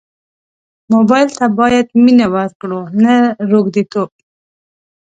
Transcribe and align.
موبایل 0.93 1.29
ته 1.37 1.45
باید 1.59 1.87
مینه 2.03 2.27
ورکړو 2.35 2.81
نه 3.03 3.13
روږديتوب. 3.51 4.09